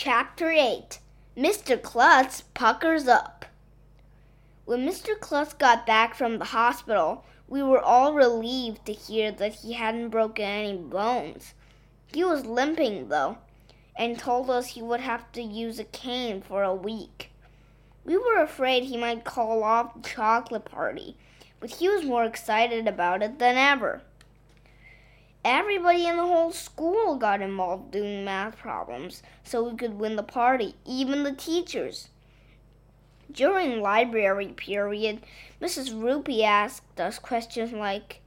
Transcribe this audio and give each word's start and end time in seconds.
Chapter 0.00 0.52
8 0.52 1.00
Mr. 1.36 1.82
Klutz 1.82 2.44
Puckers 2.54 3.08
Up. 3.08 3.46
When 4.64 4.86
Mr. 4.86 5.18
Klutz 5.18 5.54
got 5.54 5.88
back 5.88 6.14
from 6.14 6.38
the 6.38 6.44
hospital, 6.44 7.24
we 7.48 7.64
were 7.64 7.82
all 7.82 8.14
relieved 8.14 8.86
to 8.86 8.92
hear 8.92 9.32
that 9.32 9.54
he 9.54 9.72
hadn't 9.72 10.10
broken 10.10 10.44
any 10.44 10.78
bones. 10.78 11.52
He 12.14 12.22
was 12.22 12.46
limping, 12.46 13.08
though, 13.08 13.38
and 13.96 14.16
told 14.16 14.50
us 14.50 14.68
he 14.68 14.82
would 14.82 15.00
have 15.00 15.32
to 15.32 15.42
use 15.42 15.80
a 15.80 15.84
cane 15.84 16.42
for 16.42 16.62
a 16.62 16.72
week. 16.72 17.32
We 18.04 18.16
were 18.16 18.40
afraid 18.40 18.84
he 18.84 18.96
might 18.96 19.24
call 19.24 19.64
off 19.64 19.94
the 19.94 20.08
chocolate 20.08 20.64
party, 20.64 21.16
but 21.58 21.70
he 21.70 21.88
was 21.88 22.04
more 22.04 22.22
excited 22.22 22.86
about 22.86 23.24
it 23.24 23.40
than 23.40 23.56
ever. 23.56 24.02
Everybody 25.50 26.06
in 26.06 26.18
the 26.18 26.26
whole 26.26 26.52
school 26.52 27.16
got 27.16 27.40
involved 27.40 27.90
doing 27.90 28.22
math 28.22 28.58
problems 28.58 29.22
so 29.42 29.62
we 29.62 29.78
could 29.78 29.98
win 29.98 30.16
the 30.16 30.22
party, 30.22 30.74
even 30.84 31.22
the 31.22 31.32
teachers. 31.32 32.10
During 33.32 33.80
library 33.80 34.48
period, 34.48 35.22
Mrs. 35.58 35.94
Roopy 35.94 36.42
asked 36.42 37.00
us 37.00 37.18
questions 37.18 37.72
like 37.72 38.20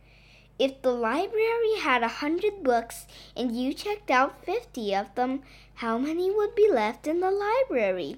If 0.57 0.81
the 0.81 0.91
library 0.91 1.75
had 1.81 2.01
a 2.01 2.07
hundred 2.07 2.63
books 2.63 3.05
and 3.37 3.55
you 3.55 3.75
checked 3.75 4.09
out 4.09 4.43
fifty 4.43 4.95
of 4.95 5.13
them, 5.13 5.43
how 5.75 5.99
many 5.99 6.31
would 6.31 6.55
be 6.55 6.71
left 6.71 7.05
in 7.05 7.19
the 7.19 7.29
library? 7.29 8.15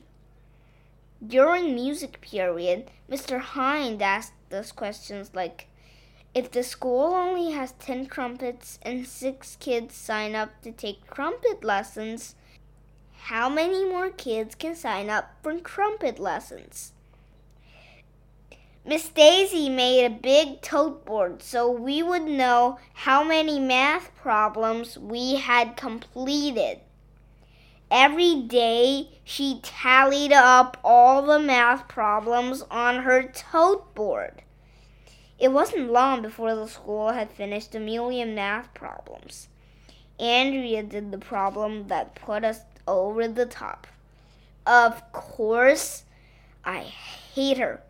During 1.28 1.76
music 1.76 2.22
period, 2.22 2.90
Mr. 3.12 3.42
Hynde 3.42 4.02
asked 4.02 4.54
us 4.54 4.72
questions 4.72 5.31
like 5.34 5.67
if 6.34 6.50
the 6.50 6.64
school 6.64 7.14
only 7.14 7.52
has 7.52 7.73
10 7.73 8.08
trumpets 8.08 8.80
and 8.82 9.05
6 9.08 9.58
kids 9.60 9.96
sign 9.96 10.34
up 10.36 10.62
to 10.62 10.72
take 10.72 11.09
trumpet 11.09 11.64
lessons, 11.64 12.36
how 13.23 13.50
many 13.50 13.86
more 13.86 14.09
kids 14.09 14.56
can 14.56 14.76
sign 14.76 15.09
up 15.09 15.36
for 15.44 15.58
trumpet 15.59 16.20
lessons? 16.20 16.94
Miss 18.86 19.08
Daisy 19.08 19.70
made 19.70 20.06
a 20.06 20.09
big 20.09 20.61
tote 20.61 21.06
board 21.06 21.42
so 21.42 21.72
we 21.72 22.04
would 22.04 22.23
know 22.23 22.80
how 22.94 23.23
many 23.23 23.59
math 23.59 24.14
problems 24.16 24.98
we 24.98 25.36
had 25.36 25.78
completed. 25.78 26.81
Every 27.89 28.42
day 28.42 29.20
she 29.23 29.61
tallied 29.61 30.34
up 30.34 30.78
all 30.84 31.22
the 31.22 31.39
math 31.39 31.88
problems 31.88 32.64
on 32.72 33.04
her 33.04 33.23
tote 33.23 33.94
board. 33.95 34.42
It 35.39 35.52
wasn't 35.52 35.92
long 35.92 36.22
before 36.22 36.56
the 36.56 36.67
school 36.67 37.09
had 37.09 37.31
finished 37.31 37.76
a 37.76 37.80
million 37.80 38.36
math 38.36 38.73
problems. 38.73 39.50
Andrea 40.20 40.84
did 40.84 41.12
the 41.12 41.17
problem 41.17 41.88
that 41.88 42.16
put 42.16 42.44
us 42.44 42.62
over 42.88 43.28
the 43.28 43.45
top. 43.45 43.88
Of 44.66 45.11
course, 45.11 46.04
I 46.64 46.80
hate 46.81 47.58
her. 47.58 47.81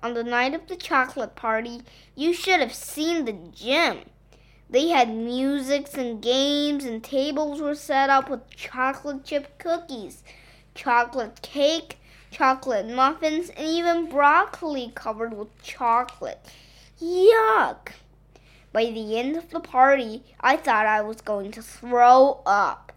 On 0.00 0.14
the 0.14 0.24
night 0.24 0.54
of 0.54 0.66
the 0.66 0.76
chocolate 0.76 1.34
party, 1.34 1.80
you 2.14 2.32
should 2.32 2.60
have 2.60 2.74
seen 2.74 3.24
the 3.24 3.32
gym. 3.32 4.00
They 4.70 4.88
had 4.88 5.08
musics 5.08 5.94
and 5.94 6.20
games, 6.20 6.84
and 6.84 7.02
tables 7.02 7.60
were 7.60 7.74
set 7.74 8.10
up 8.10 8.28
with 8.28 8.50
chocolate 8.50 9.24
chip 9.24 9.58
cookies, 9.58 10.22
chocolate 10.74 11.40
cake, 11.40 11.97
chocolate 12.30 12.88
muffins, 12.88 13.50
and 13.50 13.66
even 13.66 14.08
broccoli 14.08 14.92
covered 14.94 15.36
with 15.36 15.60
chocolate. 15.62 16.40
Yuck! 17.00 17.92
By 18.72 18.86
the 18.86 19.18
end 19.18 19.36
of 19.36 19.50
the 19.50 19.60
party, 19.60 20.22
I 20.40 20.56
thought 20.56 20.86
I 20.86 21.00
was 21.00 21.20
going 21.20 21.52
to 21.52 21.62
throw 21.62 22.40
up. 22.44 22.92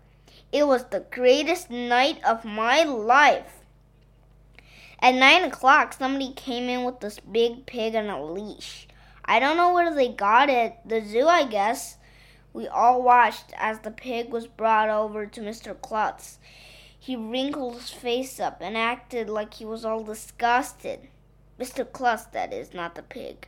It 0.52 0.68
was 0.68 0.86
the 0.86 1.06
greatest 1.12 1.70
night 1.70 2.22
of 2.24 2.44
my 2.44 2.84
life. 2.84 3.60
At 5.00 5.16
nine 5.16 5.44
o'clock, 5.44 5.94
somebody 5.94 6.34
came 6.34 6.70
in 6.70 6.84
with 6.84 7.00
this 7.00 7.20
big 7.20 7.66
pig 7.66 7.96
on 7.96 8.10
a 8.10 8.24
leash. 8.24 8.88
I 9.24 9.40
don't 9.40 9.58
know 9.58 9.74
where 9.74 9.94
they 9.94 10.10
got 10.10 10.50
it. 10.50 10.76
The 10.86 11.02
zoo, 11.04 11.28
I 11.28 11.46
guess. 11.46 11.98
We 12.54 12.68
all 12.68 13.02
watched 13.02 13.54
as 13.58 13.80
the 13.80 13.92
pig 13.92 14.30
was 14.30 14.46
brought 14.46 14.90
over 14.90 15.26
to 15.26 15.42
Mr. 15.42 15.80
Klutz. 15.82 16.38
He 17.04 17.16
wrinkled 17.16 17.78
his 17.78 17.90
face 17.90 18.40
up 18.40 18.60
and 18.62 18.78
acted 18.78 19.28
like 19.28 19.56
he 19.56 19.66
was 19.66 19.84
all 19.84 20.04
disgusted. 20.04 21.08
Mr. 21.60 21.84
Klutz, 21.92 22.26
that 22.26 22.54
is, 22.54 22.76
not 22.76 22.94
the 22.94 23.02
pig. 23.02 23.48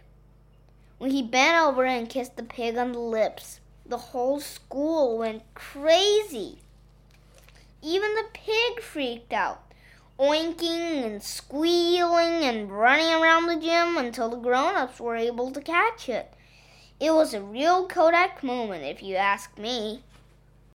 When 0.98 1.12
he 1.12 1.22
bent 1.22 1.64
over 1.64 1.86
and 1.86 2.10
kissed 2.10 2.36
the 2.36 2.42
pig 2.42 2.78
on 2.78 2.94
the 2.94 3.00
lips, 3.00 3.60
the 3.86 3.98
whole 3.98 4.40
school 4.40 5.20
went 5.20 5.44
crazy. 5.54 6.64
Even 7.84 8.16
the 8.16 8.26
pig 8.34 8.82
freaked 8.82 9.32
out, 9.32 9.62
oinking 10.20 11.06
and 11.06 11.22
squealing 11.22 12.44
and 12.44 12.72
running 12.72 13.14
around 13.14 13.46
the 13.46 13.58
gym 13.58 13.98
until 13.98 14.30
the 14.30 14.38
grown 14.38 14.74
ups 14.74 15.00
were 15.00 15.16
able 15.16 15.52
to 15.52 15.62
catch 15.62 16.10
it. 16.10 16.34
It 17.00 17.14
was 17.14 17.36
a 17.36 17.42
real 17.42 17.86
Kodak 17.86 18.42
moment, 18.42 18.84
if 18.84 19.04
you 19.04 19.16
ask 19.16 19.56
me. 19.60 20.02